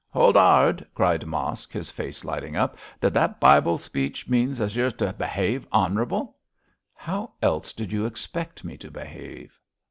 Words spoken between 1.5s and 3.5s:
his face lighting up; 'does that